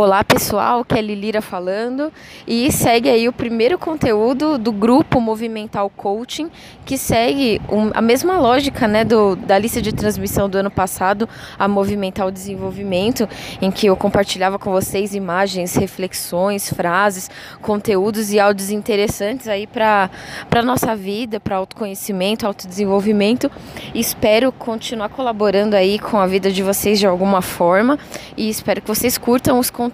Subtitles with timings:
[0.00, 2.12] Olá pessoal, Kelly Lira falando
[2.46, 6.48] e segue aí o primeiro conteúdo do grupo Movimental Coaching
[6.86, 11.28] que segue um, a mesma lógica né, do, da lista de transmissão do ano passado,
[11.58, 13.28] a Movimental Desenvolvimento,
[13.60, 17.28] em que eu compartilhava com vocês imagens, reflexões, frases,
[17.60, 20.08] conteúdos e áudios interessantes aí para
[20.48, 23.50] a nossa vida, para autoconhecimento, autodesenvolvimento.
[23.92, 27.98] Espero continuar colaborando aí com a vida de vocês de alguma forma
[28.36, 29.87] e espero que vocês curtam os conteúdos.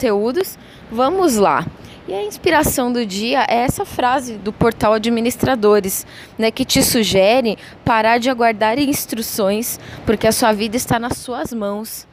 [0.91, 1.67] Vamos lá.
[2.07, 6.07] E a inspiração do dia é essa frase do portal Administradores,
[6.39, 11.53] né, que te sugere parar de aguardar instruções, porque a sua vida está nas suas
[11.54, 12.07] mãos.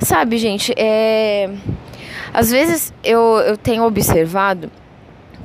[0.00, 1.50] Sabe, gente, é...
[2.32, 4.70] às vezes eu, eu tenho observado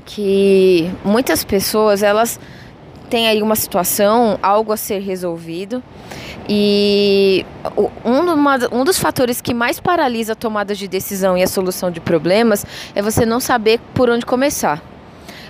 [0.05, 2.40] que muitas pessoas elas
[3.10, 5.84] têm aí uma situação, algo a ser resolvido,
[6.52, 7.45] e
[8.71, 12.66] um, dos fatores que mais paralisa a tomada de decisão e a solução de problemas
[12.95, 14.81] é você não saber por onde começar.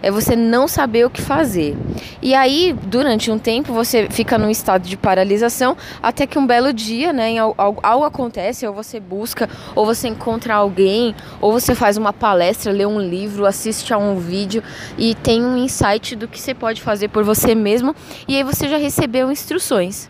[0.01, 1.77] É você não saber o que fazer.
[2.21, 6.71] E aí, durante um tempo, você fica num estado de paralisação até que um belo
[6.71, 11.97] dia, né, algo, algo acontece, ou você busca, ou você encontra alguém, ou você faz
[11.97, 14.63] uma palestra, lê um livro, assiste a um vídeo
[14.97, 17.93] e tem um insight do que você pode fazer por você mesmo,
[18.25, 20.09] e aí você já recebeu instruções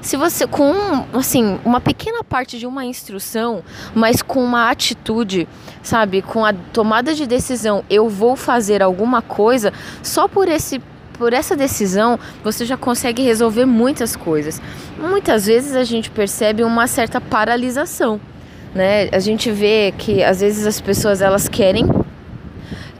[0.00, 0.72] se você com
[1.12, 3.62] assim uma pequena parte de uma instrução,
[3.94, 5.48] mas com uma atitude,
[5.82, 10.80] sabe, com a tomada de decisão, eu vou fazer alguma coisa, só por esse
[11.14, 14.62] por essa decisão, você já consegue resolver muitas coisas.
[14.96, 18.20] Muitas vezes a gente percebe uma certa paralisação,
[18.72, 19.08] né?
[19.10, 21.88] A gente vê que às vezes as pessoas elas querem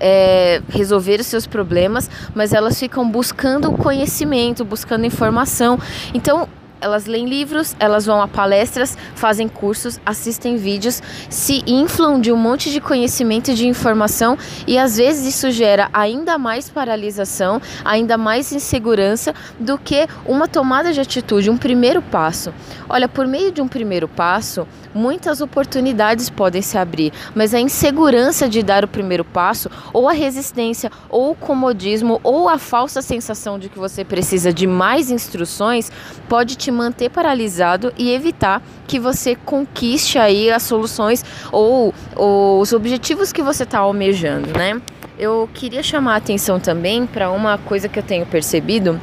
[0.00, 5.78] é, resolver os seus problemas, mas elas ficam buscando conhecimento, buscando informação.
[6.12, 6.48] Então,
[6.80, 12.36] elas leem livros, elas vão a palestras, fazem cursos, assistem vídeos, se inflam de um
[12.36, 18.16] monte de conhecimento e de informação e às vezes isso gera ainda mais paralisação, ainda
[18.16, 22.52] mais insegurança do que uma tomada de atitude, um primeiro passo.
[22.88, 28.48] Olha, por meio de um primeiro passo, muitas oportunidades podem se abrir, mas a insegurança
[28.48, 33.58] de dar o primeiro passo, ou a resistência, ou o comodismo, ou a falsa sensação
[33.58, 35.90] de que você precisa de mais instruções,
[36.28, 42.74] pode te manter paralisado e evitar que você conquiste aí as soluções ou, ou os
[42.74, 44.80] objetivos que você está almejando, né?
[45.18, 49.00] Eu queria chamar a atenção também para uma coisa que eu tenho percebido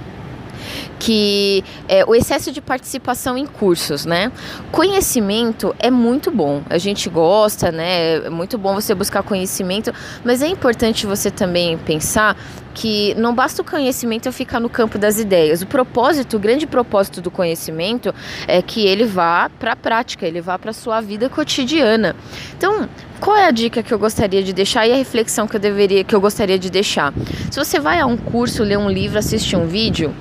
[0.99, 4.31] que é, o excesso de participação em cursos, né?
[4.71, 8.17] Conhecimento é muito bom, a gente gosta, né?
[8.17, 9.91] É muito bom você buscar conhecimento,
[10.23, 12.37] mas é importante você também pensar
[12.75, 15.63] que não basta o conhecimento ficar no campo das ideias.
[15.63, 18.13] O propósito, o grande propósito do conhecimento
[18.47, 22.15] é que ele vá para a prática, ele vá para a sua vida cotidiana.
[22.55, 22.87] Então,
[23.19, 26.03] qual é a dica que eu gostaria de deixar e a reflexão que eu deveria,
[26.03, 27.11] que eu gostaria de deixar?
[27.49, 30.13] Se você vai a um curso, ler um livro, assistir um vídeo,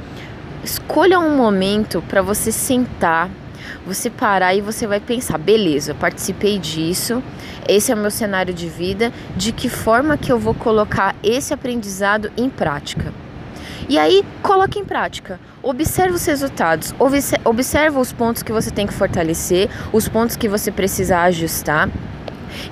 [0.64, 3.28] Escolha um momento para você sentar,
[3.86, 7.22] você parar e você vai pensar, beleza, participei disso,
[7.68, 11.52] esse é o meu cenário de vida, de que forma que eu vou colocar esse
[11.52, 13.12] aprendizado em prática.
[13.88, 15.38] E aí, coloque em prática.
[15.62, 16.94] Observe os resultados,
[17.44, 21.90] observe os pontos que você tem que fortalecer, os pontos que você precisa ajustar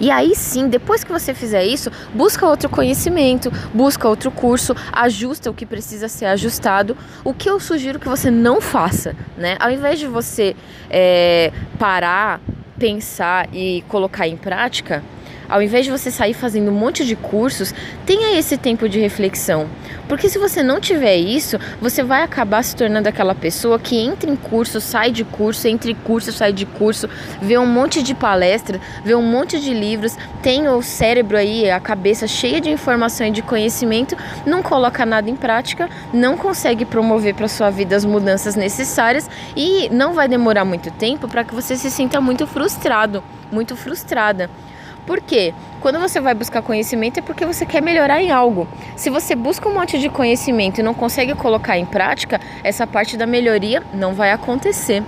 [0.00, 5.50] e aí sim, depois que você fizer isso, busca outro conhecimento, busca outro curso, ajusta
[5.50, 6.96] o que precisa ser ajustado.
[7.24, 9.56] O que eu sugiro que você não faça, né?
[9.60, 10.56] Ao invés de você
[10.90, 12.40] é, parar,
[12.78, 15.02] pensar e colocar em prática,
[15.52, 17.74] ao invés de você sair fazendo um monte de cursos,
[18.06, 19.68] tenha esse tempo de reflexão.
[20.08, 24.30] Porque se você não tiver isso, você vai acabar se tornando aquela pessoa que entra
[24.30, 27.06] em curso, sai de curso, entra em curso, sai de curso,
[27.42, 31.78] vê um monte de palestra, vê um monte de livros, tem o cérebro aí, a
[31.78, 37.34] cabeça cheia de informação e de conhecimento, não coloca nada em prática, não consegue promover
[37.34, 41.76] para sua vida as mudanças necessárias e não vai demorar muito tempo para que você
[41.76, 44.48] se sinta muito frustrado, muito frustrada.
[45.06, 45.52] Por quê?
[45.80, 48.68] Quando você vai buscar conhecimento é porque você quer melhorar em algo.
[48.94, 53.16] Se você busca um monte de conhecimento e não consegue colocar em prática, essa parte
[53.16, 55.02] da melhoria não vai acontecer.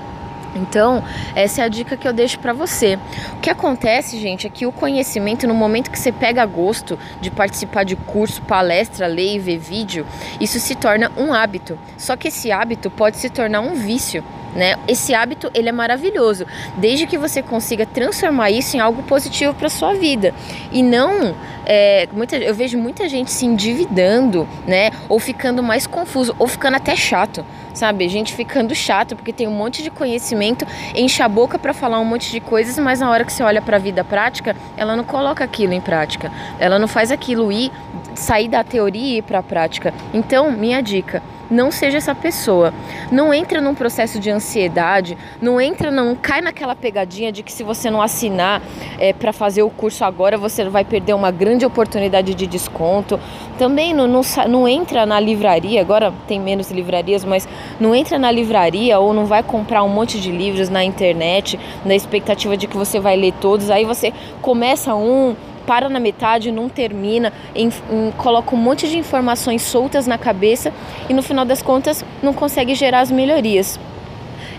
[0.57, 1.03] Então,
[1.35, 2.99] essa é a dica que eu deixo para você.
[3.37, 7.31] O que acontece, gente, é que o conhecimento, no momento que você pega gosto de
[7.31, 10.07] participar de curso, palestra, ler e ver vídeo,
[10.41, 11.79] isso se torna um hábito.
[11.97, 14.25] Só que esse hábito pode se tornar um vício
[14.55, 14.77] né?
[14.87, 16.47] Esse hábito ele é maravilhoso,
[16.77, 20.35] desde que você consiga transformar isso em algo positivo para sua vida
[20.73, 21.35] e não
[21.67, 24.91] é, muita, eu vejo muita gente se endividando, né?
[25.09, 28.09] Ou ficando mais confuso, ou ficando até chato, sabe?
[28.09, 32.05] Gente ficando chato porque tem um monte de conhecimento, enche a boca para falar um
[32.05, 35.05] monte de coisas, mas na hora que você olha para a vida prática, ela não
[35.05, 36.31] coloca aquilo em prática.
[36.59, 37.73] Ela não faz aquilo ir
[38.15, 39.93] sair da teoria e ir para a prática.
[40.13, 42.73] Então, minha dica, não seja essa pessoa.
[43.11, 47.63] Não entra num processo de ansiedade, não entra, não cai naquela pegadinha de que se
[47.63, 48.63] você não assinar
[48.99, 53.19] é, para fazer o curso agora, você vai perder uma grande oportunidade de desconto.
[53.59, 57.49] Também não, não, não entra na livraria, agora tem menos livrarias, mas
[57.79, 61.95] não entra na livraria ou não vai comprar um monte de livros na internet na
[61.95, 63.71] expectativa de que você vai ler todos.
[63.71, 68.99] Aí você começa um, para na metade, não termina, em, em, coloca um monte de
[68.99, 70.73] informações soltas na cabeça
[71.09, 73.79] e no final das contas não consegue gerar as melhorias.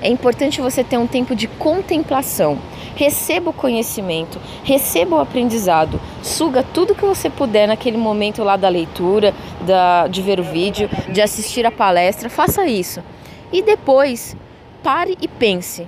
[0.02, 2.57] É importante você ter um tempo de contemplação.
[2.96, 8.69] Receba o conhecimento, receba o aprendizado, suga tudo que você puder naquele momento lá da
[8.69, 13.04] leitura, da, de ver o vídeo, de assistir a palestra, faça isso.
[13.51, 14.36] E depois,
[14.81, 15.88] pare e pense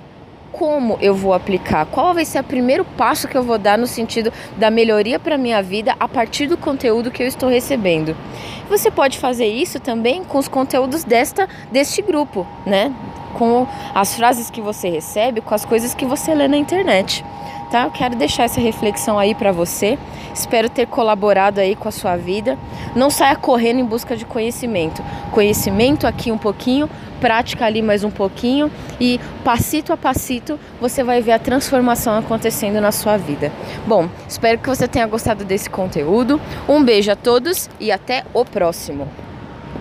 [0.52, 3.86] como eu vou aplicar, qual vai ser o primeiro passo que eu vou dar no
[3.86, 8.16] sentido da melhoria para minha vida a partir do conteúdo que eu estou recebendo.
[8.68, 12.92] Você pode fazer isso também com os conteúdos desta deste grupo, né?
[13.34, 17.24] Com as frases que você recebe, com as coisas que você lê na internet
[17.70, 17.84] tá?
[17.84, 19.98] Eu quero deixar essa reflexão aí para você.
[20.34, 22.58] Espero ter colaborado aí com a sua vida.
[22.94, 25.02] Não saia correndo em busca de conhecimento.
[25.32, 26.88] Conhecimento aqui um pouquinho,
[27.20, 28.70] prática ali mais um pouquinho
[29.00, 33.52] e passito a passito você vai ver a transformação acontecendo na sua vida.
[33.86, 36.40] Bom, espero que você tenha gostado desse conteúdo.
[36.68, 39.08] Um beijo a todos e até o próximo.